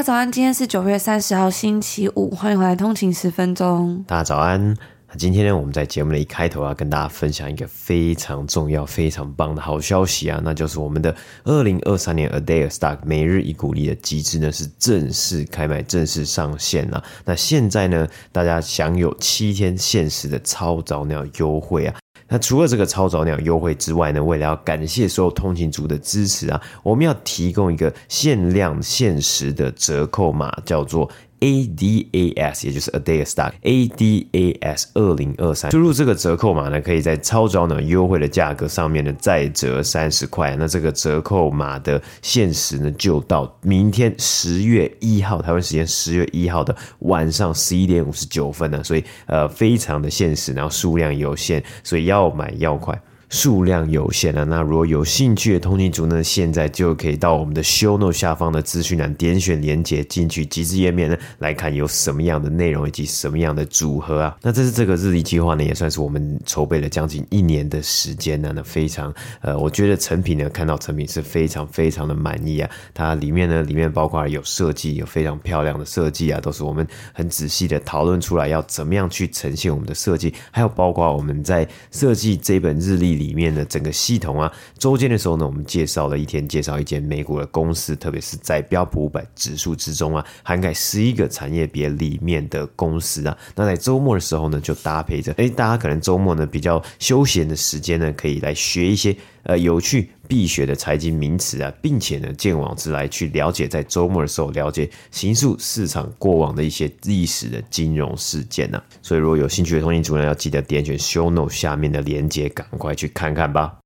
[0.00, 4.02] 家早安，今天是九月三十号，星期五，欢迎回来通勤十分钟。
[4.08, 4.74] 大家早安。
[5.18, 17.04] 今天呢，我们在节目的一开头要跟大家分享一个非常重要、非常棒的好消息啊，那就是我们的二零二三年 A Day Stock 每日一股利的机制呢是正式开卖、正式上线了。
[17.26, 21.94] 那现在呢，大家享有七天限时的超早鸟优惠啊。
[22.30, 31.10] 那除了这个超早鸟优惠之外呢，为了要感谢所有通勤族的支持啊，我们要提供一个限量限时的折扣码，叫做。
[31.40, 40.54] ADAS，也就是 A Day a Stock ADAS 二零二三，输入这个折扣码呢，可以在超早鸟优惠的价格上面呢再折三十块。
[40.56, 53.00] 那这个折扣码的限时呢，就到明天十月一号，台湾时间十月一号的晚上十一点五十九分呢，所以呃非常的限时，然后数量有限，所以要买要快。
[53.30, 64.36] 数量有限了，那如果有兴趣的通勤族呢，现在就可以到我们的 show note 下方的资讯栏点选连结进去集资页面呢，来看有什么样的内容以及什么样的组合啊。
[64.42, 72.68] 那这是这个日历计划呢，也算是我们筹备了将近一年的时间呢，那非常呃，我觉得成品呢，看到成品是非常非常的满意啊。
[72.92, 93.36] 它里面呢，里面包括有设计，有非常漂亮的设计啊，都是我们很仔细的讨论出来要怎么样去呈现我们的设计，还有包括我们在设计这本日历里面的整个系统啊，周间的时候呢，我们介绍了一天，介绍一间美股的公司，特别是在标普五百指数之中啊，涵盖十一个产业别里面的公司啊。
[93.54, 108.84] 那在周末的时候呢，就搭配着，哎，大家可能周末呢比较休闲的时间呢，可以来学一些呃有趣必学的财经名词啊，并且呢，见往知来去了解，在周末的时候了解行数市场过往的一些历史的金融事件呢、啊。
[109.02, 113.79] 所以如果有兴趣的通勤族呢，要记得点选 Show Note 下面的链接，赶快去看看吧。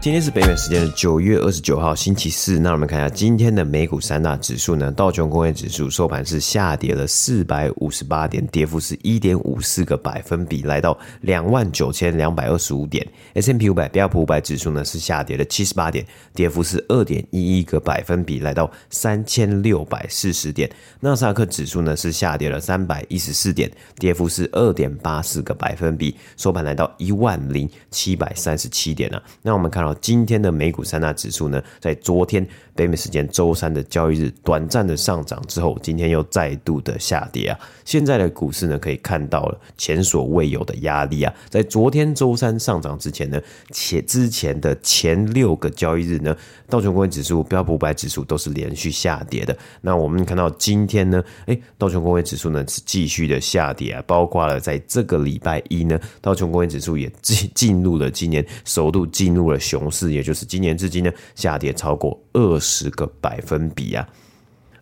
[0.00, 4.92] 今天是北美时间的九月二十九号星期四，那我们看一下今天的美股三大指数呢。
[4.92, 13.04] 道琼工业指数收盘是下跌了四百五十八点，跌幅是一点五四个百分比，来到两万九千两百二十五点。
[13.34, 20.70] S&P 五百标普五百指数呢是下跌了七十八点，跌幅是二点一一个百分比，来到三千六百四十点。
[21.00, 29.20] 纳斯达克指数呢是下跌了三百一十四点，跌幅是二点八四个百分比，收盘来到一万零七百三十七点了。
[29.42, 29.88] 那我们看到。
[30.00, 32.46] 今天的美股三大指数呢，在昨天
[32.78, 37.58] 北美时间周三的交易日短暂的上涨之后，今天又再度的下跌啊。
[37.84, 41.34] 现在的股市呢，可以看到了前所未有的压力啊。
[41.48, 46.36] 在昨天周三上涨之前呢，且之前的前六个交易日呢，
[46.68, 49.56] 道琼工业指数、标普五百指数都是连续下跌的。
[49.80, 64.08] 那我们看到今天呢，诶，道琼工业指数呢是继续的下跌啊，包括了在这个礼拜一呢，道琼工业指数也进进入了今年首度进入了熊市，也就是今年至今呢下跌超过二十个百分比啊。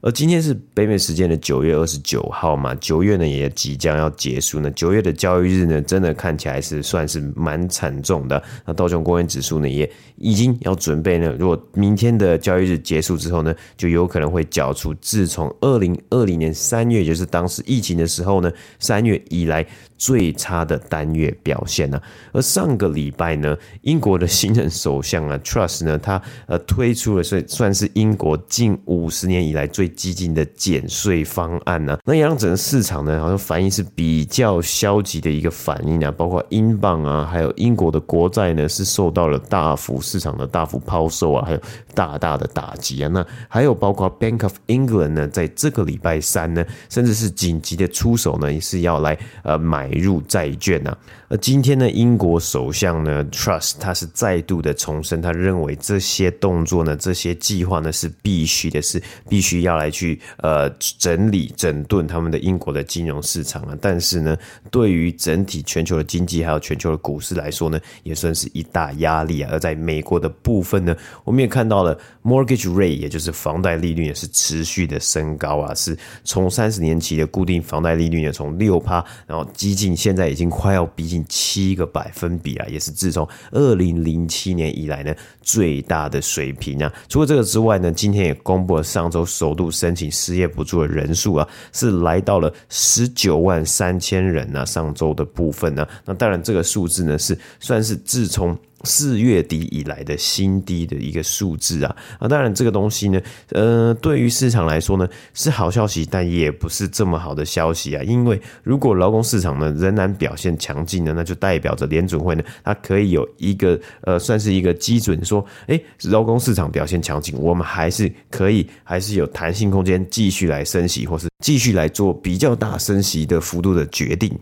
[0.02, 4.70] 而今天是北美时间的九月二十九号嘛，九月呢也即将要结束呢。
[4.72, 8.40] 九月的交易日呢，真的看起来是算是蛮惨重的。
[8.64, 19.66] 那道琼工业指数呢，也已经要准备呢，如果明天的交易日结束之后呢，就有可能会缴出自从二零二零年三月，也就是当时疫情的时候呢，三月以来
[19.96, 22.00] 最差的单月表现呢。
[22.32, 41.60] 而上个礼拜呢，英国的新任首相啊，Truss 呢，他呃推出了算算是英国近五十年以来最激进的减税方案呢、啊，那也让整个市场呢好像反应是比较消极的一个反应啊，包括英镑啊，还有英国的国债呢是受到了大幅市场的大幅抛售啊，还有
[41.94, 43.08] 大大的打击啊。
[43.12, 50.96] 那还有包括 Bank of England 呢，在这个礼拜三呢，甚至是紧急的出手呢，也是要来呃买入债券、啊。
[51.28, 60.68] 而今天呢，英国首相呢，Trust 他是再度的重申，他认为这些动作呢，这些计划呢是必须的，是必须要来去呃
[60.98, 63.76] 整理整顿他们的英国的金融市场啊。
[63.80, 64.36] 但是呢，
[64.70, 69.50] 对于整体全球的经济还有全球的股市来说呢，也算是一大压力啊。
[69.52, 81.24] 而在美国的部分呢，我们也看到了 mortgage rate，也就是房贷利率也是持续的升高啊，是从三十年期的固定房贷利率呢，从六趴，然后激进现在已经快要逼近。
[81.28, 85.14] 七个百分比啊，也是自从二零零七年以来呢
[85.46, 86.92] 最大的水平啊。
[87.08, 94.64] 除了这个之外呢，今天也公布了上周首度申请失业补助的人数啊，是来到了十九万三千人啊。
[94.64, 98.58] 上周的部分呢，那当然这个数字呢是算是自从。
[98.86, 108.02] 四月底以来的新低的一个数字啊啊，当然这个东西呢，呃，对于市场来说呢是好消息，但也不是这么好的消息啊。
[108.04, 124.38] 因为如果劳工市场呢仍然表现强劲呢，那就代表着联准会呢它可以有一个呃算是一个基准，说，诶，劳工市场表现强劲，我们还是可以还是有弹性空间继续来升息，或是继续来做比较大升息的幅度的决定。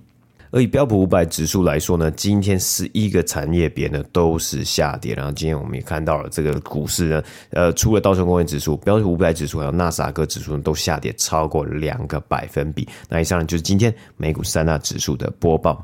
[0.54, 5.12] 而以标普五百指数来说呢，今天十一个产业别呢都是下跌。
[5.12, 12.88] 然后今天我们也看到了这个股市呢，呃，除了道琼工业指数、标普五百指数还有纳斯达克指数呢，都下跌超过两个百分比。
[13.08, 15.82] 那以上呢就是今天美股三大指数的播报。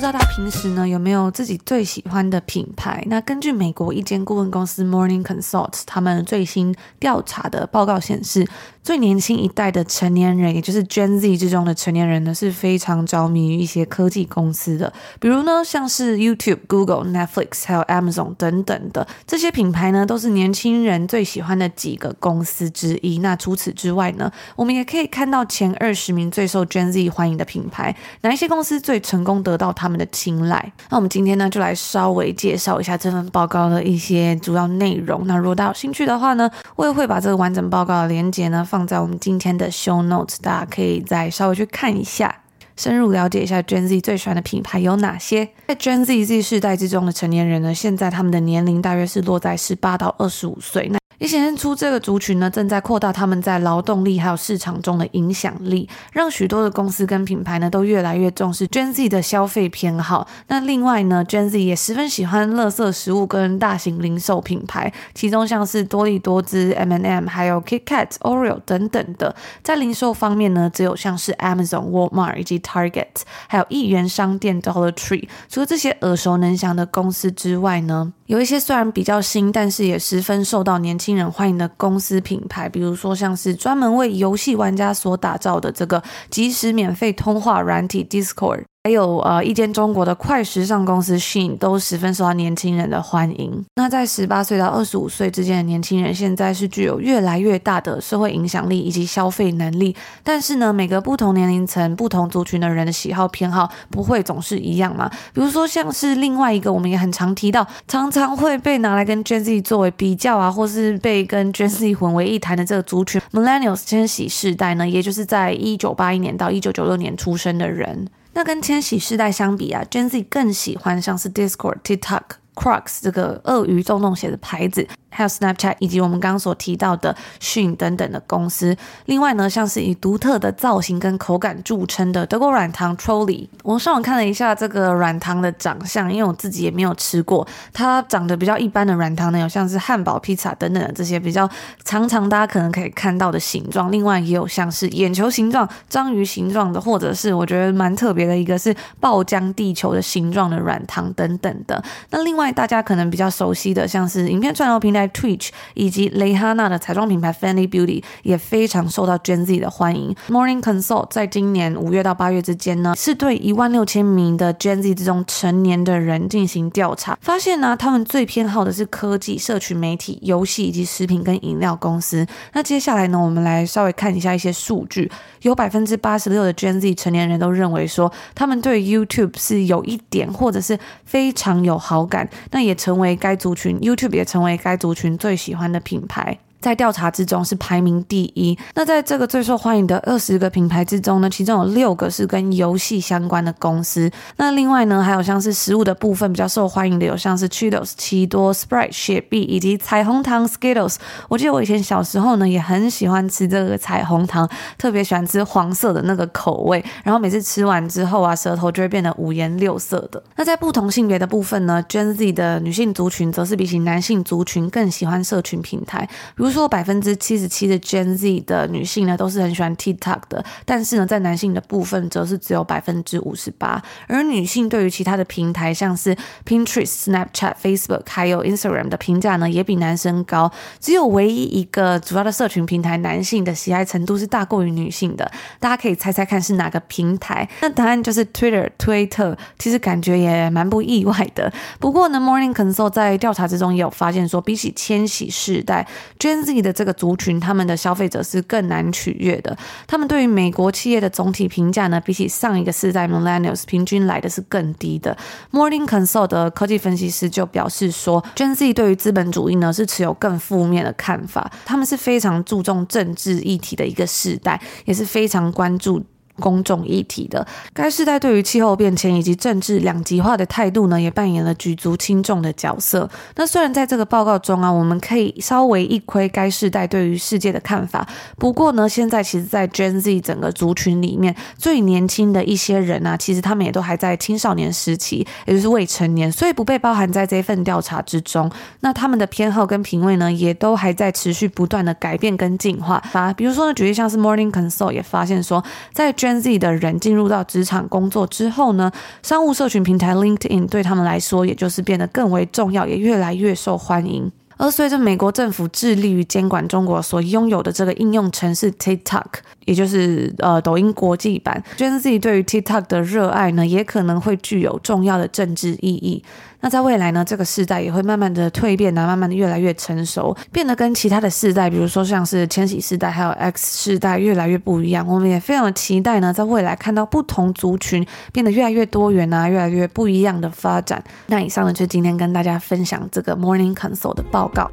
[0.00, 3.04] 不知道大家平时呢有没有自己最喜欢的品牌？
[3.08, 8.48] 那根据美国一间顾问公司 Morning Consult 他们最新调查的报告显示，
[8.82, 23.18] 最年轻一代的成年人，也就是 Gen Z 之中的成年人呢，是非常着迷于一些科技公司的，比如呢像是 YouTube、Google、Netflix 还有 Amazon 等等的这些品牌呢，都是年轻人最喜欢的几个公司之一。
[23.18, 30.72] 那除此之外呢，我们也可以看到前二十名最受 Gen Z 欢迎的品牌，哪一些公司最成功得到他们的青睐。
[30.88, 35.26] 那我们今天呢，就来稍微介绍一下这份报告的一些主要内容。
[35.26, 42.34] 那如果大家有兴趣的话呢，我也会把这个完整报告的连接呢放在我们今天的 show notes，大家可以再稍微去看一下，
[42.76, 45.48] 深入了解一下 Gen Z 最喜欢的品牌有哪些。
[45.66, 50.88] 在 Gen Z Z 世代之中的成年人呢，现在他们的年龄大约是落在十八到二十五岁。
[50.92, 60.26] 那也显现出这个族群呢，正在扩大他们在劳动力还有市场中的影响力，让许多的公司跟品牌呢都越来越重视 Gen Z 的消费偏好。
[60.48, 69.36] 那另外呢，Gen Z 也十分喜欢乐色食物跟大型零售品牌，其中像是多利多滋、M&M 还有 KitKat、Oreo 等等的。
[69.62, 73.04] 在零售方面呢，只有像是 Amazon、Walmart 以及 Target，
[73.46, 75.28] 还有一元商店 Dollar Tree。
[75.50, 88.62] 除了这些耳熟能详的公司之外呢，有一些虽然比较新，但是也十分受到年轻令人欢迎的公司品牌，比如说像是专门为游戏玩家所打造的这个即时免费通话软体 Discord。
[88.82, 93.62] 还有呃，一间中国的快时尚公司迅都十分受到年轻人的欢迎。
[93.74, 99.94] 那在十八岁到二十五岁之间的年轻人，现在是具有越来越大的社会影响力以及消费能力。
[100.24, 105.10] 但是呢，每个不同年龄层、不同族群的人的喜好偏好不会总是一样嘛。
[105.34, 118.08] 比如说，像是另外一个我们也很常提到，常常会被拿来跟 Gen Z 作为比较啊，或是被跟 Gen Z 混为一谈的这个族群 Millennials 千禧世代呢，也就是在一九八一年到一九九六年出生的人。
[118.32, 122.22] 那跟千禧世代相比啊，Gen Z 更喜欢像是 Discord、TikTok、
[122.54, 124.86] Crocs 这个鳄鱼洞洞鞋的牌子。
[125.10, 128.76] 还有 Snapchat 以及我们刚刚所提到的 Shein 等等的公司。
[129.06, 133.48] 另外呢，像是以独特的造型跟口感著称的德国软糖 trolly。
[133.62, 137.46] 我上网看了一下这个软糖的长相，因为我自己也没有吃过。
[137.72, 141.48] 它长得比较一般的软糖呢，有像是汉堡、披萨等等的这些比较
[141.84, 143.90] 长长，大家可能可以看到的形状。
[143.90, 151.82] 另外也有像是眼球形状、章鱼形状的，或者是我觉得蛮特别的一个是爆浆地球的形状的软糖等等的。
[152.10, 154.99] 那另外大家可能比较熟悉的，像是影片串流平台。
[155.00, 160.14] 在 Twitch 以及蕾哈娜的彩妆品牌 Fenty Beauty 也非常受到 Gen Z 的欢迎。
[160.28, 172.26] Morning Consult 在今年五月到八月之间呢，是对一万六千名的 Gen Z 之中成年的人进行调查，发现呢、他们最偏好的是科技、社群媒体、游戏以及食品跟饮料公司。
[172.52, 175.10] 那接下来呢，我们来稍微看一下一些数据。
[175.42, 182.28] 有百分之八十六的 Gen Z 成年人都认为说，他们对 YouTube 是有一点或者是非常有好感。
[182.50, 186.36] 那也成为该族群 YouTube 也成为该族族群最喜欢的品牌。
[186.60, 188.56] 在调查之中是排名第一。
[188.74, 194.10] 那在这个最受欢迎的二十个品牌之中呢，其中有六个是跟游戏相关的公司。
[194.36, 200.96] 那另外呢，还有像是食物的部分比较受欢迎的，有像是 Cheetos、奇多、Sprite、雪碧以及彩虹糖 Skittles。
[201.28, 206.84] 我记得我以前小时候呢，也很喜欢吃这个彩虹糖，特别喜欢吃黄色的那个口味。
[207.02, 210.22] 然后每次吃完之后啊，舌头就会变得五颜六色的。
[210.36, 223.82] 那在不同性别的部分呢，Gen Z 的女性族群则是比起男性族群更喜欢社群平台，如说百分之七十七的 Gen Z 的女性呢，都是很喜欢 TikTok 的，但是呢，在男性的部分则是只有百分之五十八。
[224.06, 230.50] 而女性对于其他的平台，像是 Pinterest、Snapchat、Facebook 还有 Instagram 的评价呢，也比男生高。
[230.80, 235.30] 只有唯一一个主要的社群平台，男性的喜爱程度是大过于女性的。
[235.58, 237.48] 大家可以猜猜看是哪个平台？
[237.60, 239.36] 那答案就是 Twitter，推特。
[239.58, 241.52] 其实感觉也蛮不意外的。
[241.78, 245.86] 不过呢，Morning Consult 在调查之中也有发现说，比起千禧世代
[246.18, 249.56] ，Gen Gen Z 的这个族群，他们的消费者是更难取悦的。
[249.86, 255.16] 他们对于美国企业的总体评价呢，比起上一个世代 Millennials 平均来的是更低的。
[255.52, 261.50] Morning Consult 的科技分析师就表示说，Gen Z 对于资本主义呢是持有更负面的看法。
[261.64, 266.02] 他们是非常注重政治议题的一个世代，也是非常关注。
[266.40, 273.08] 公众议题的该世代对于气候变迁以及政治两极化的态度呢，也扮演了举足轻重的角色。
[273.36, 278.06] 那虽然在这个报告中啊，我们可以稍微一窥该世代对于世界的看法，
[278.38, 288.50] 不过呢，现在其实，在 Gen Z 整个族群里面，最年轻的一些人啊，其实他们也都还在青少年时期，也就是未成年，所以不被包含在这份调查之中。
[288.80, 293.02] 那他们的偏好跟品味呢，也都还在持续不断的改变跟进化。
[293.12, 304.30] 啊，比如说呢，举例像是 Morning Consult 也发现说，在 Gen Gen Z 的人进入到职场工作之后呢，商务社群平台 LinkedIn 对他们来说，也就是变得更为重要，也越来越受欢迎。
[304.56, 309.24] 而随着美国政府致力于监管中国所拥有的这个应用程式 TikTok，
[309.70, 316.24] 也就是呃抖音国际版，Gen Z 对于 TikTok 的热爱呢，也可能会具有重要的政治意义。
[316.62, 325.06] 那在未来呢，这个世代也会慢慢的蜕变啊，慢慢的越来越成熟，变得跟其他的世代，比如说像是千禧世代还有 X 世代越来越不一样。
[325.06, 331.00] 我们也非常的期待呢，在未来看到不同族群变得越来越多元啊，越来越不一样的发展。
[331.28, 334.68] 那以上呢，就是今天跟大家分享这个 Morning Consult 的报告。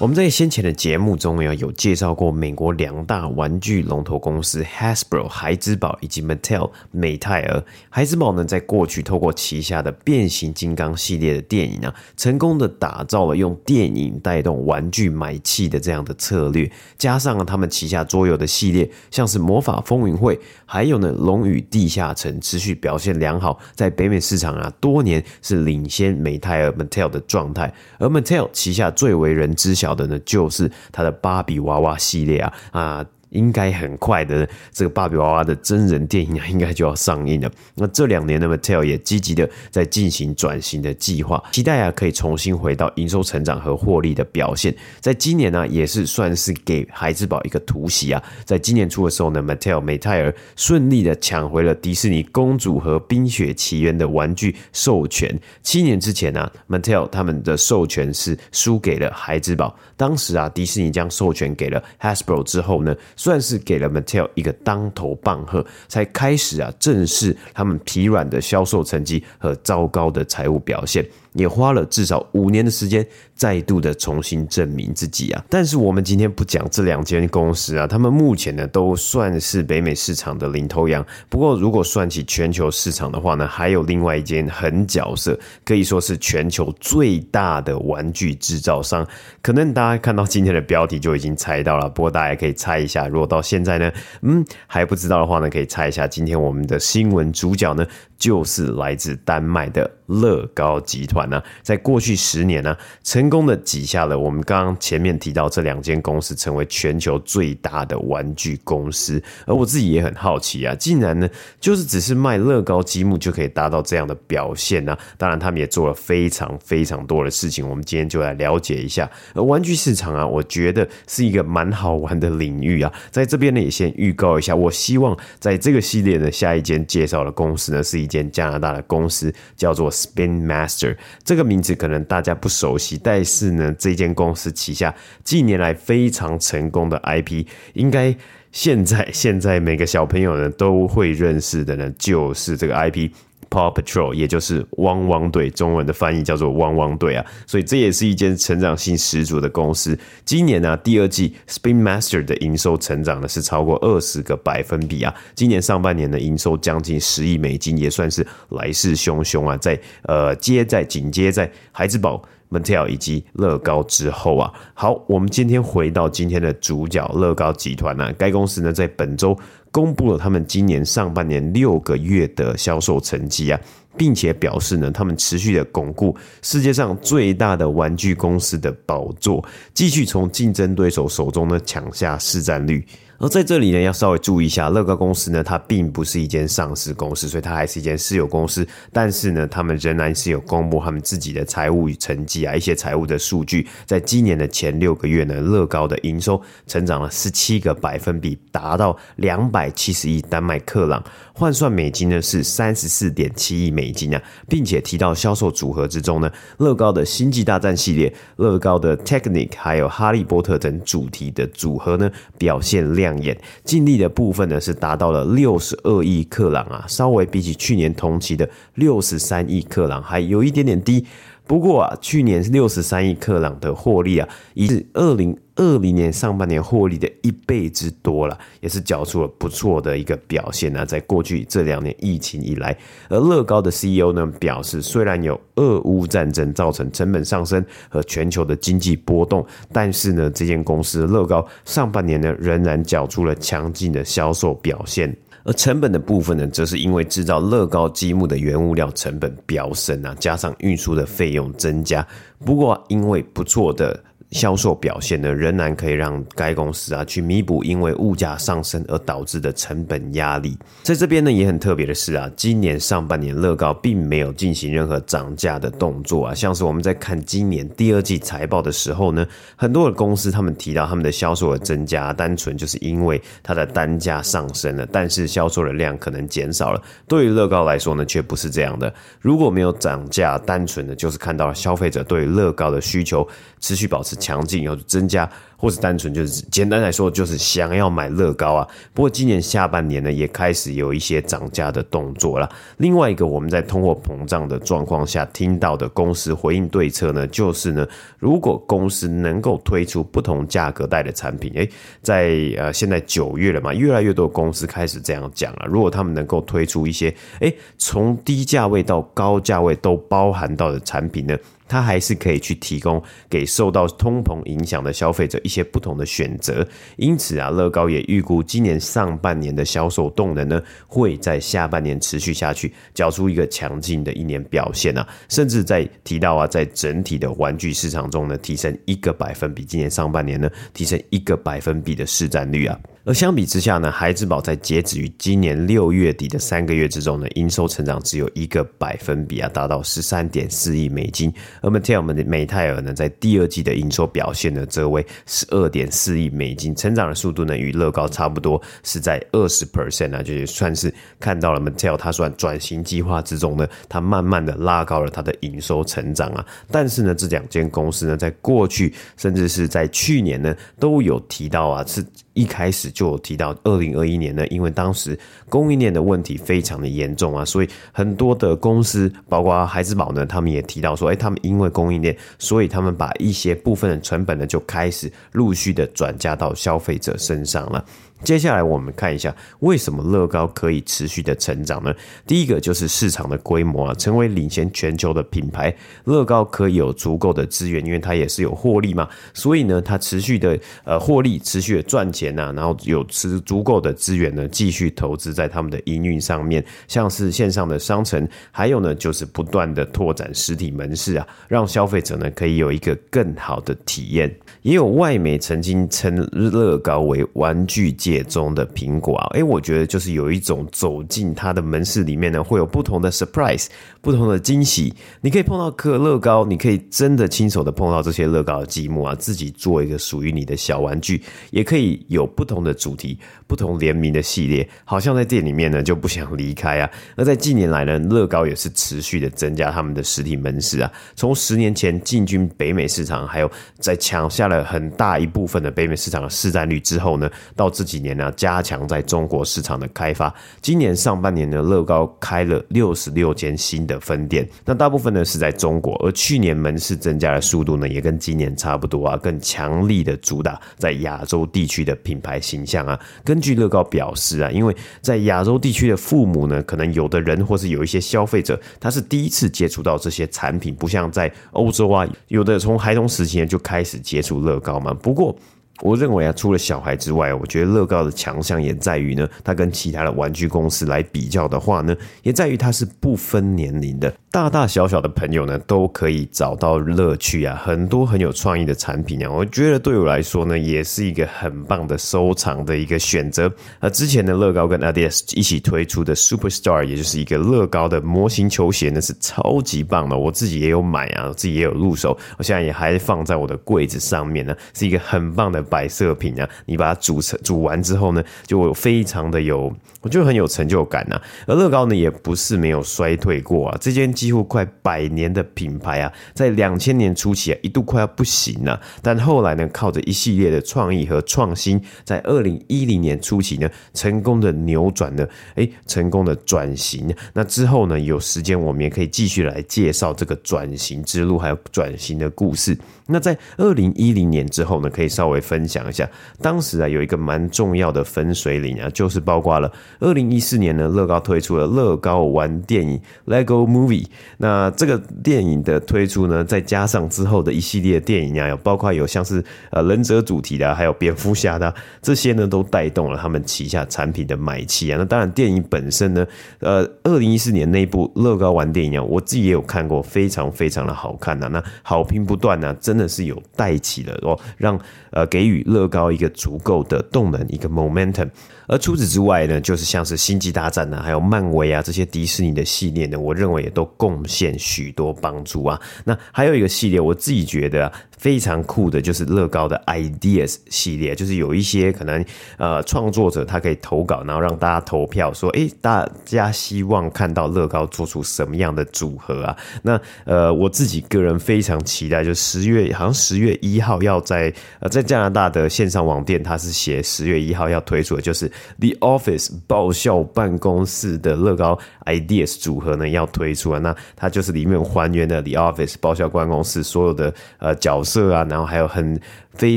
[0.00, 7.60] 我们在先前的节目中呀，有介绍过美国两大玩具龙头公司 Hasbro 孩之宝以及 Mattel 美泰尔。
[7.90, 29.87] 孩之宝呢，在过去透过旗下的变形金刚系列的电影啊，成功的打造了用电影带动玩具买气的这样的策略，加上了他们旗下桌游的系列，像是魔法风云会，还有呢龙与地下城，持续表现良好，在北美市场啊多年是领先美泰尔 Mattel 的状态，而 Mattel 旗下最为人知晓。
[29.94, 33.04] 的呢，就是它的芭比娃娃系列啊啊。
[33.30, 37.50] 应该很快的，这个芭比娃娃的真人电影，应该就要上映了。
[37.74, 44.74] 那这两年呢，Mattel 也积极的在进行转型的计划，期待啊可以重新回到营收成长和获利的表现。
[45.00, 48.22] 在今年呢，也是算是给孩之宝一个突袭啊。
[48.44, 55.38] 在今年初的时候呢，Mattel 美泰尔顺利的抢回了迪士尼公主和冰雪奇缘的玩具授权。
[55.62, 59.76] 七年之前呢，Mattel 他们的授权是输给了孩之宝。
[59.96, 71.04] 当时啊，迪士尼将授权给了 Hasbro 之后呢，算是给了 Mattel 一个当头棒喝，才开始啊正视他们疲软的销售成绩和糟糕的财务表现。
[71.38, 75.44] 也花了至少五年的时间，再度的重新证明自己啊！
[75.48, 81.06] 但是我们今天不讲这两间公司啊，他们目前呢都算是北美市场的领头羊。
[81.28, 89.06] 不过如果算起全球市场的话呢，还有另外一间狠角色，可以说是全球最大的玩具制造商。
[89.40, 93.92] 可能大家看到今天的标题就已经猜到了，不过大家可以猜一下，如果到现在呢，
[94.22, 97.86] 嗯，还不知道的话呢，可以猜一下，今天我们的新闻主角呢，
[98.18, 109.22] 就是来自丹麦的乐高集团呢，在过去十年呢，成功的挤下了我们刚刚前面提到这两间公司，成为全球最大的玩具公司。
[109.46, 111.28] 而我自己也很好奇啊，竟然呢，
[111.60, 114.96] 就是只是卖乐高积木就可以达到这样的表现呢？
[115.16, 117.68] 当然，他们也做了非常非常多的事情。
[117.68, 119.10] 我们今天就来了解一下。
[119.34, 122.92] 而玩具市场啊，我觉得是一个蛮好玩的领域啊。
[123.10, 130.96] 在这边呢，也先预告一下，我希望在这个系列的下一间介绍的公司呢，是一间加拿大的公司，叫做 Spin Master。
[131.24, 138.16] 这个名字可能大家不熟悉，但是呢，这间公司旗下近年来非常成功的 IP，应该
[138.52, 143.10] 现在现在每个小朋友呢都会认识的呢，就是这个 IP。
[143.50, 147.24] Paw Patrol，也就是汪汪队，中文的翻译叫做汪汪队啊。
[147.46, 149.98] 所以这也是一间成长性十足的公司。
[150.24, 155.14] 今年呢、第二季 Spin Master 的营收成长呢是超过二十个百分比啊。
[155.34, 159.56] 今年上半年的营收将近十亿美金，也算是来势汹汹啊。
[159.56, 162.22] 在呃接在紧接在孩之宝。
[162.50, 169.38] Mattel 以及乐高之后啊，好，我们今天回到今天的主角乐高集团呢、啊，该公司呢在本周
[169.70, 173.60] 公布了他们今年上半年六个月的销售成绩啊，
[173.96, 179.44] 并且表示呢，他们持续的巩固世界上最大的玩具公司的宝座，
[179.74, 182.84] 继续从竞争对手手中呢抢下市占率。
[183.20, 188.64] 而在这里呢，要稍微注意一下，乐高公司呢，它并不是一间上市公司，所以它还是一间私有公司。
[188.92, 193.66] 但是呢，他们仍然是有公布他们自己的财务与成绩啊，一些财务的数据。
[193.84, 212.08] 在今年的前六个月呢，乐高的营收成长了十七个百分比，达到两百七十亿丹麦克朗，换算美金呢是三十四点七亿美金啊，并且提到销售组合之中呢，乐高的星际大战系列、乐高的 Technic 还有哈利波特等主题的组合呢，
[212.38, 213.07] 表现亮。
[213.08, 221.04] 亮眼，净利的部分呢是达到了六十二亿克朗啊，稍微比起去年同期的六十三亿克朗还有一点点低。
[221.46, 230.84] 不过啊，去年六十三亿克朗的获利啊，已是二零二零年上半年获利的一倍之多了，也是缴出了不错的一个表现啊。
[230.84, 232.76] 在过去这两年疫情以来，
[233.08, 245.14] 而乐高的 CEO 呢表示，虽然有俄乌战争造成成本上升和全球的经济波动，但是呢，这间公司乐高上半年呢仍然缴出了强劲的销售表现。
[245.42, 252.06] 而成本的部分呢，则是因为制造乐高积木的原物料成本飙升啊，加上运输的费用增加。
[252.44, 254.04] 不过，因为不错的。
[254.32, 260.56] 销售表现呢，仍然可以让该公司啊去弥补因为物价上升而导致的成本压力。
[260.82, 266.34] 在这边呢，也很特别的是啊，今年上半年乐高并没有进行任何涨价的动作啊。
[266.34, 276.82] 像是我们在看今年第二季财报的时候呢，很多的公司他们提到他们的销售额增加，单纯就是因为它的单价上升了，但是销售的量可能减少了。
[277.06, 278.92] 对于乐高来说呢，却不是这样的。
[279.20, 283.26] 如果没有涨价，单纯的就是看到了消费者对乐高的需求
[283.58, 285.28] 持续保持强劲，然后增加。
[285.60, 288.64] 或是单纯就是简单来说，就是想要买乐高啊。
[288.94, 292.48] 不过今年下半年呢，也开始有一些涨价的动作了。
[292.76, 297.84] 另外一个，我们在通货膨胀的状况下听到的公司回应对策呢，就是呢，
[298.20, 301.68] 如果公司能够推出不同价格带的产品，诶，
[302.02, 305.66] 在呃现在九月了嘛，越来越多公司开始这样讲了。
[305.68, 311.36] 如果他们能够推出一些，诶，从低价位到高价位都包含到的产品呢，
[311.68, 316.66] 它还是可以去提供给受到通膨影响的消费者一些不同的选择。
[316.96, 325.06] 因此啊，乐高也预估今年上半年的销售动能呢，会在下半年持续下去，交出一个强劲的一年表现啊。
[325.28, 332.78] 甚至在提到啊，在整体的玩具市场中呢，提升一个百分比，今年上半年呢，提升一个百分比的市占率啊。
[333.08, 341.32] 而相比之下呢，孩之宝在截止于今年六月底的三个月之中呢，营收成长只有一个百分比啊，达到十三点四亿美金。
[341.62, 356.44] 而 Mattel 的美泰尔呢，在第二季的营收表现呢，则为十二点四亿美金，成长的速度呢，与乐高差不多，是在二十 percent 啊，就也算是看到了 Mattel 它算转型计划之中呢，它慢慢的拉高了它的营收成长啊。
[356.70, 362.04] 但是呢，这两间公司呢，在过去甚至是在去年呢，都有提到啊，是。
[362.38, 377.84] 一开始就有提到，二零二一年呢，因为当时供应链的问题非常的严重啊，所以很多的公司，包括孩之宝呢，他们也提到说，哎，他们因为供应链，所以他们把一些部分的成本呢，就开始陆续的转嫁到消费者身上了。
[378.24, 381.94] 接下来我们看一下为什么乐高可以持续的成长呢？
[382.26, 404.34] 第一个就是市场的规模啊，成为领先全球的品牌，乐高可以有足够的资源，因为它也是有获利嘛，所以呢，它持续的呃获利，持续的赚钱呐，然后有持足够的资源呢，继续投资在他们的营运上面，像是线上的商城，还有呢就是不断的拓展实体门市啊，让消费者呢可以有一个更好的体验。
[404.68, 413.68] 也有外媒曾经称乐高为玩具界中的苹果啊，诶，我觉得就是有一种走进它的门市里面呢，会有不同的 surprise，
[414.02, 414.92] 不同的惊喜。
[415.22, 426.90] 你可以碰到颗乐高，你可以真的亲手的碰到这些乐高的积木啊，自己做一个属于你的小玩具，也可以有不同的主题、不同联名的系列，好像在店里面呢就不想离开啊。
[427.16, 430.92] 而在近年来呢，乐高也是持续的增加他们的实体门市啊。
[431.16, 440.32] 从十年前进军北美市场，还有在抢下来很大一部分的北美市场的市占率之后呢，到这几年呢，加强在中国市场的开发。
[440.60, 452.98] 今年上半年呢，乐高开了六十六间新的分店，那大部分呢是在中国，而去年门市增加的速度呢，也跟今年差不多啊，更强力的主打在亚洲地区的品牌形象啊。
[453.24, 464.94] 根据乐高表示啊，因为在亚洲地区的父母呢，可能有的人或是有一些消费者，他是第一次接触到这些产品，不像在欧洲啊，有的从孩童时期就开始接触乐高吗。
[464.94, 465.34] 不过，
[465.82, 474.12] 我认为啊，除了小孩之外，我觉得乐高的强项也在于呢，它跟其他的玩具公司来比较的话呢，也在于它是不分年龄的。
[474.30, 477.58] 大大小小的朋友呢，都可以找到乐趣啊！
[477.64, 483.50] 很多很有创意的产品啊，我觉得对我来说呢，也是一个很棒的收藏的一个选择。
[483.80, 490.16] 而之前的乐高跟 Adidas 一起推出的 Superstar，也就是一个乐高的模型球鞋呢，是超级棒的。
[490.16, 496.48] 我自己也有买啊，我自己也有入手，我现在也还放在我的柜子上面呢，是一个很棒的摆设品啊。
[496.66, 501.22] 你把它组成组完之后呢，就非常的有，我觉得很有成就感啊。
[501.46, 504.08] 而乐高呢，也不是没有衰退过啊，这件。
[504.18, 508.80] 几乎快百年的品牌啊，在两千年初期啊，一度快要不行了。
[509.00, 517.14] 但后来呢，靠着一系列的创意和创新，在二零一零年初期呢，成功的扭转了，哎，成功的转型。
[517.32, 522.76] 那之后呢，有时间我们也可以继续来介绍这个转型之路，还有转型的故事。
[523.10, 526.08] 那在二零一零年之后呢，可以稍微分享一下，
[526.42, 534.06] 当时啊，有一个蛮重要的分水岭啊，就是包括了二零一四年呢，乐高推出了乐高玩电影 Lego Movie。
[534.36, 544.98] 那这个电影的推出呢，再加上之后的一系列电影啊，有包括有像是呃忍者主题的，还有蝙蝠侠的这些呢，都带动了他们旗下产品的买气啊。
[544.98, 546.26] 那当然，电影本身呢，
[546.60, 551.48] 呃，二零一四年那部乐高玩电影啊，我自己也有看过，非常非常的好看呐。
[551.50, 554.76] 那好评不断呐，真真的是有带起了哦，让
[555.12, 558.28] 呃给予乐高一个足够的动能，一个 momentum。
[558.68, 565.80] 而除此之外呢，就是像是星际大战啊，还有漫威啊这些迪士尼的系列呢，我认为也都贡献许多帮助啊。
[566.04, 567.92] 那还有一个系列，我自己觉得啊。
[568.18, 572.24] 非常酷的，就是乐高的 Ideas 系列，就是有一些可能
[572.56, 579.56] 呃创作者他可以投稿，然后让大家投票说，诶，大家希望看到乐高做出什么样的组合啊？
[579.82, 598.02] 那呃我自己个人非常期待，就十月好像十月一号要在呃在加拿大的线上网店，它是写十月一号要推出的，就是 The Office 爆笑办公室的乐高 Ideas 组合呢要推出啊，那它就是里面还原了 The Office 爆笑办公室所有的呃角。
[598.08, 599.20] 色啊，然后还有很
[599.58, 599.76] 非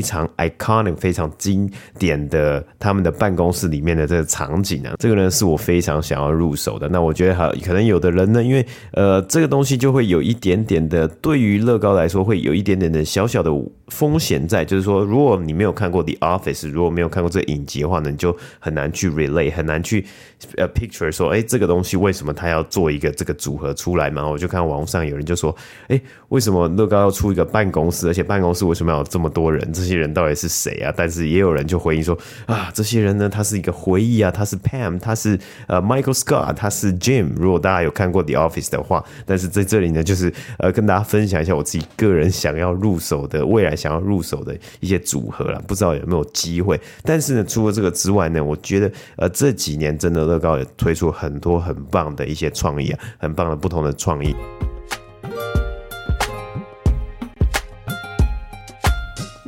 [0.00, 6.88] 常 iconic、非常经典的他们的办公室里面的这个场景啊，这个呢是我非常想要入手的。
[6.88, 13.50] 那我觉得哈，可能有的人呢，因为呃这个东西就会有一点点的，对于乐高来说会有一点点的小小的
[13.88, 20.06] 风险在，就是说如果你没有看过 The Office，如果没有看过这个影集的话呢，你就很难去 relay，很难去
[20.56, 24.28] 呃 picture 说，哎，这个东西为什么他要做一个这个组合出来嘛？
[24.28, 25.54] 我就看网上有人就说，
[25.88, 29.71] 哎，为什么乐高要出一个办公室，而且办公室为什么要有这么多人？
[29.72, 30.92] 这些人到底是谁啊？
[30.96, 37.30] 但是也有人就回应说啊，这些人呢，他是一个回忆啊，他是 Pam，他是呃 Michael Scott，他是 Jim。
[37.36, 46.80] 如果大家有看过 The Office 的话，但是在这里呢，就是呃跟大家分享一下我自己个人想要入手的，未来想要入手的一些组合啦，不知道有没有机会。
[47.02, 54.34] 但是呢，除了这个之外呢，我觉得呃这几年真的乐高也推出很多很棒的一些创意啊，很棒的不同的创意。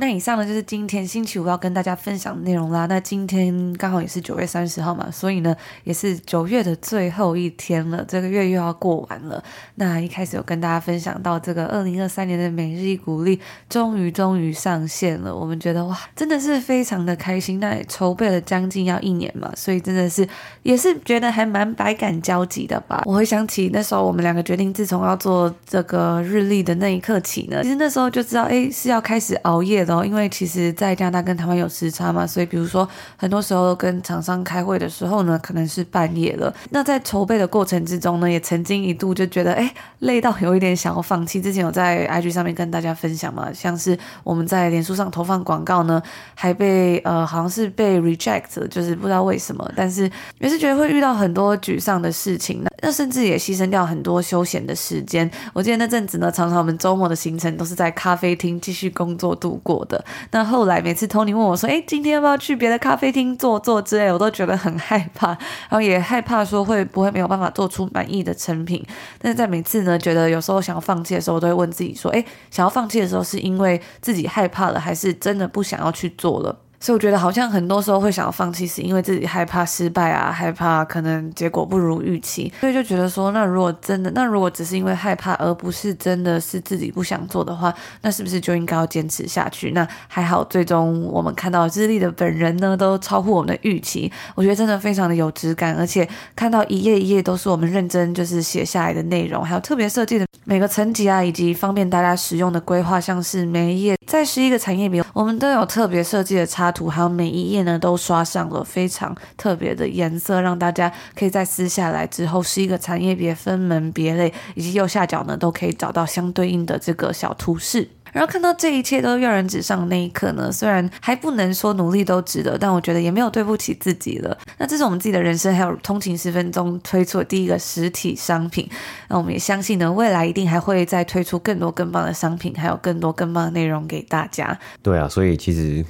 [0.05, 2.85] 那以上呢，就是今天星期五要跟大家分享的内容啦。
[2.85, 9.43] 那今天刚好也是九月三十号嘛，所以呢，也是九月的最后一天了，这个月又要过完了。
[9.73, 15.35] 那一开始有跟大家分享到这个二零二三年的每日一鼓励，终于终于上线了。
[15.35, 17.59] 我们觉得哇，真的是非常的开心。
[17.59, 20.27] 那也筹备了将近要一年嘛，所以真的是
[20.61, 23.01] 也是觉得还蛮百感交集的吧。
[23.05, 29.95] 我会想起那时候我们两个决定，自从要做这个日历的那一刻起呢，其实那时候就知道，哎，是要开始熬夜的。
[30.05, 32.87] 因为其实，在加拿大跟台湾有时差嘛，所以比如说，
[33.17, 36.53] 很多时候跟厂商开会的时候呢，可能是半夜了。
[36.69, 41.41] 那在筹备的过程之中呢，也曾经一度就觉得，哎，累到有一点想要放弃。
[41.41, 46.01] 之前有在 IG 上面跟大家分享嘛，像是我们在脸书上投放广告呢，
[46.35, 52.63] 还被呃，好像是被 reject，就是不知道为什么，但是也是觉得会遇到很多沮丧的事情。
[52.85, 55.29] 那甚至也牺牲掉很多休闲的时间。
[55.53, 60.05] 我记得那阵子呢，常常我们周末的行程都是在咖啡厅继续工作度过的。
[60.29, 65.29] 那后来每次 Tony 问我说：“诶，今天要不要去别的咖啡厅坐坐之类？”我都觉得很害怕，
[65.67, 68.85] 然后也害怕说会不会没有办法做出满意的成品。
[69.19, 89.71] 但是在每次呢，觉得有时候想要放弃的时候，我都会问自己说：“诶，想要放弃的时候是因为自己害怕了，还是真的不想要去做了？”所以我觉得好像很多时候会想要放弃，是因为自己害怕失败啊，害怕可能结果不如预期，所以就觉得说，那如果真的，那如果只是因为害怕，而不是真的是自己不想做的话，那是不是就应该要坚持下去？
[89.71, 106.71] 那还好，最终我们看到日历的本人呢，都超乎我们的预期，我觉得真的非常的有质感，而且看到一页一页都是我们认真就是写下来的内容，还有特别设计的每个层级啊，以及方便大家使用的规划，像是每一页在十一个产业别，我们都有特别设计的插。
[106.71, 117.87] 图还有每一页呢，都刷上了非常特别的颜色，让大家可以在撕下来之后，十一个产业别分门别类，以及右下角呢，都可以找到相对应的这个小图示。
[118.15, 124.37] 然后看到这一切都跃然纸上的那一刻呢，虽然还不能说努力都值得，但我觉得也没有对不起自己了。
[124.57, 128.69] 那这是我们自己的人生，还有通勤十分钟推出的第一个实体商品。
[129.09, 134.57] 那我们也相信呢，未来一定还会再推出更多更棒的商品，还有更多更棒的内容给大家。
[134.81, 135.85] 对啊，所以其实。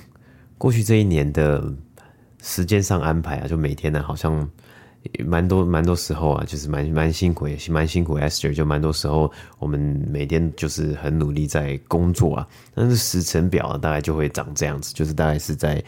[0.58, 1.62] 过去这一年的
[2.42, 4.50] 时间上安排啊，就每天呢，好像
[5.26, 8.18] 蛮多蛮多时候啊，就是蛮蛮辛苦，也蛮辛苦。
[8.20, 15.84] Esther 就蛮多时候，我们每天就是很努力在工作啊，但是时程表啊，大概就会长这样子，就是大概是在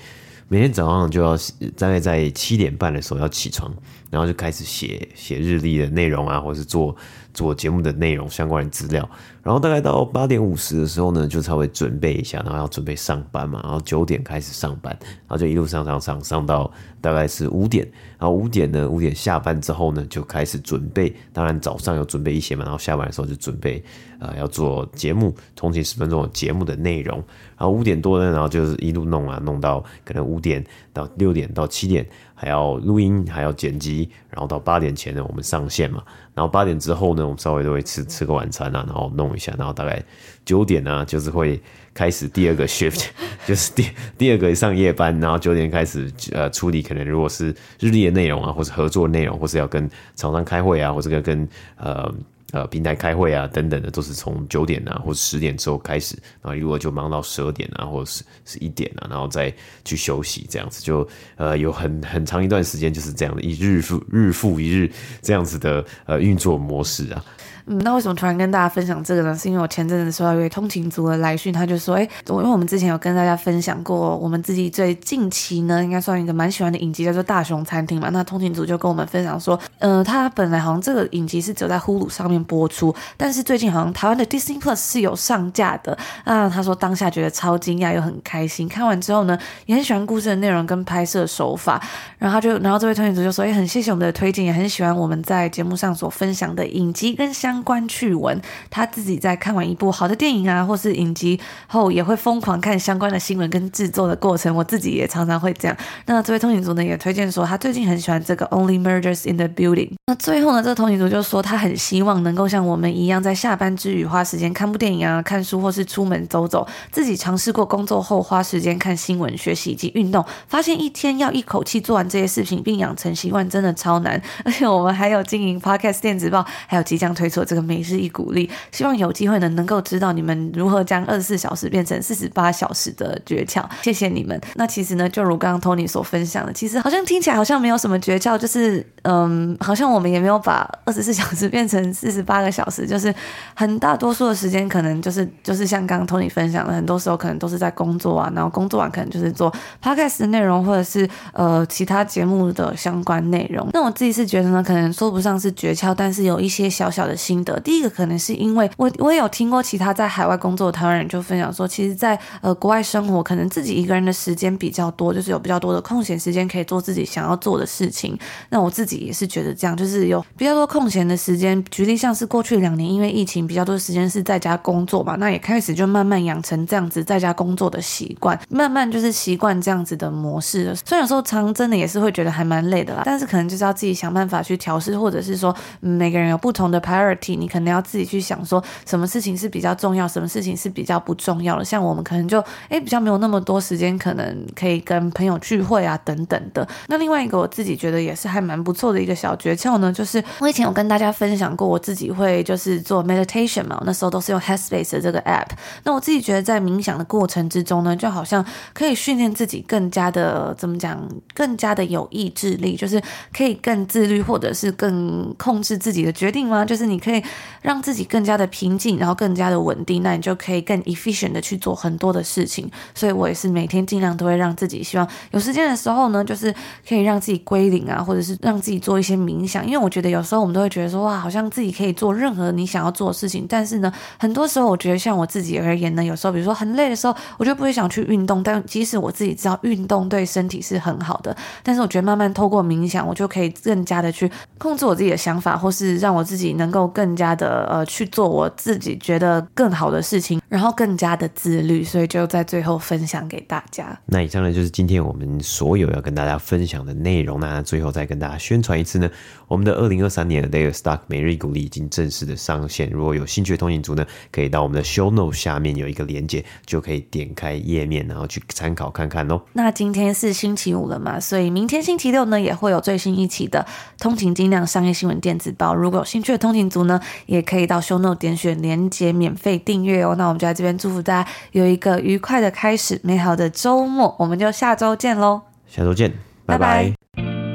[0.47, 1.38] 每天早上就要
[1.75, 3.73] 大概在七点半的时候要起床，
[4.09, 6.95] 然后就开始写写日历的内容啊，或是做。
[7.33, 9.07] 做节目的内容相关的资料，
[9.43, 23.83] 然后大概到八点五十的时候呢，就稍微准备一下，然后要准备上班嘛，然后九点开始上班，然后就一路上上上上到大概是五点，然后五点呢，五点下班之后呢，就开始准备，当然早上有准备一些嘛，然后下班的时候就准备
[24.19, 27.17] 呃要做节目，通勤十分钟节目的内容，
[27.55, 32.03] 然后五点多呢，然后就是一路弄啊，弄到可能五点到六点到七点。
[32.39, 36.04] 还要录音，还要剪辑，然后到八点前呢，我们上线嘛。
[36.36, 40.00] 然后八点之后呢，我们稍微都会吃吃个晚餐啊，然后弄一下，然后大概
[40.45, 41.60] 九点呢，就是会
[41.95, 43.08] 开始第二个 shift，
[43.47, 47.47] 就是第第二个上夜班，然后九点开始呃处理可能如果是
[47.80, 52.13] 日历的内容啊，或是合作内容，或是要跟厂商开会啊，或者跟跟呃。
[52.53, 64.89] 呃，平台开会啊，等等的，都是从九点啊，或者十点之后开始，然后如果就忙到十二点啊，或者是是一点啊，然后再去休息，这样子就呃有很很长一段时间就是这样的，一日复日复一日
[65.21, 67.23] 这样子的呃运作模式啊。
[67.69, 69.38] 嗯，那为什么突然跟大家分享这个呢？
[69.38, 78.07] 是因为我前阵子收到一位通勤族的来讯，他就说：“哎，我因为我们之前有跟大家分享过，我们自己最近期呢，应该算一个蛮喜欢的影集，叫做《大熊餐厅》嘛。
[78.10, 85.97] 那通勤族就跟我们分享说，呃，他本来好像这个影集是只有在 Hulu 上面播出，但是最近好像台湾的 Disney Plus 是有上架的。
[86.23, 91.82] 啊，他说当下觉得超惊讶又很开心，看完之后呢，也很喜欢故事的内容跟拍摄手法。
[92.17, 104.54] 然后他就，然后这位通勤族就说：，也，很谢谢我们的推荐，也很喜欢我们在节目上所分享的影集跟相。”相关趣闻，他自己在看完一部好的电影啊，或是影集后，也会疯狂看相关的新闻跟制作的过程。
[104.56, 105.76] 我自己也常常会这样。
[106.06, 109.89] 那这位通勤族呢，也推荐说，他最近很喜欢这个《Only Murders in the Building》。
[110.06, 116.67] 那最后呢，这个通勤族就说，他很希望能够像我们一样，在下班之余花时间看部电影啊、看书，或是出门走走。
[116.91, 124.21] 自己尝试过工作后花时间看新闻、学习以及运动，发现一天要一口气做完这些事情，并养成习惯，真的超难。
[124.45, 127.47] 而且我们还有经营 Podcast 电子报，还有即将推出的。
[127.47, 133.63] 这个每日一鼓励，希望有机会呢，能够知道你们如何将二十四小时变成四十八小时的诀窍。
[133.81, 134.37] 谢谢你们。
[134.55, 143.13] 那其实呢，就如刚刚 Tony 所分享的，其实好像听起来好像没有什么诀窍，就是嗯，好像我们也没有把二十四小时变成四十八个小时，就是
[143.56, 149.49] 很大多数的时间可能就是就是像刚刚 Tony 分享的，很多时候可能都是在工作啊，然后工作完可能就是做
[149.82, 153.69] Podcast 的内容，或者是呃其他节目的相关内容。
[153.71, 157.38] 那我自己是觉得呢，可能说不上是诀窍，但是有一些小小的心。
[157.43, 168.17] 得，第一个可能是因为我我也有听过其他在海外工作的台湾人就分享说，其实在，在呃国外生活，可能自己一个人的时间比较多，就是有比较多的空闲时间可以做自己想要做的事情。
[168.49, 171.63] 那我自己也是觉得这样，就是有比较多空闲的时间。
[171.65, 180.75] 举例像像是过去两年因为疫情比较多时间是在家工作嘛，那也开始就慢慢养成这样子在家工作的习惯，慢慢就是习惯这样子的模式了。
[180.85, 191.65] 虽然说常真的也是会觉得还蛮累的啦，但是可能就是要自己想办法去调试，或者是说，每个人有不同的 priority，你可能要自己去想说什么事情是比较重要，什么事情是比较不重要的。
[191.65, 196.65] 像我们可能就诶比较没有那么多时间，可能可以跟朋友聚会啊等等的。
[196.87, 205.47] 那另外一个我自己觉得也是还蛮不错的一个小诀窍呢，就是我以前有跟大家分享过，我自己己会就是做 meditation 嘛，那时候都是用 Headspace 的这个 app。
[205.83, 211.01] 那我自己觉得在冥想的过程之中呢，就好像可以训练自己更加的怎么讲，
[211.33, 213.01] 更加的有意志力，就是
[213.36, 216.63] 可以更自律，或者是更控制自己的决定吗？
[216.63, 217.23] 就是你可以
[217.62, 222.69] 让自己更加的平静，然后更加的稳定，那你就可以更 efficient 的去做很多的事情。
[222.93, 226.53] 所以我也是每天尽量都会让自己希望有时间的时候呢，就是
[226.88, 253.97] 可以让自己归零啊，或者是让自己做一些冥想，因为我觉得有时候我们都会觉得说哇，好像自己可以以做任何你想要做的事情，但是呢，很多时候我觉得像我自己而言呢，有时候比如说很累的时候，我就不会想去运动，但即使我自己知道运动对身体是很好的，但是我觉得慢慢透过冥想，我就可以更加的去控制我自己的想法，或是让我自己能够更加的呃去做我自己觉得更好的事情，然后更加的自律，所以就在最后分享给大家。
[254.06, 257.39] 那以上呢，就是今天我们所有要跟大家分享的内容。
[257.39, 259.10] 那最后再跟大家宣传一次呢，
[259.47, 262.89] 我们的二零二三年的 Daily Stock 每日一股已经正式的上线。
[262.89, 269.41] 如果有兴趣的通勤族呢，可以到我们的 Show Note 下面有一个连接，就可以点开页面，然后去参考看看哦。
[269.53, 273.65] 那今天是星期五了嘛，所以明天星期六呢，也会有最新一期的
[273.99, 275.75] 通勤精量商业新闻电子报。
[275.75, 280.15] 如果有兴趣的通勤族呢，也可以到 Show Note 点选连接免费订阅哦。
[280.17, 284.15] 那我们就在这边祝福大家有一个愉快的开始，美好的周末。
[284.17, 285.41] 我们就下周见喽！
[285.67, 286.11] 下周见，
[286.45, 286.93] 拜拜。
[287.13, 287.46] 拜拜。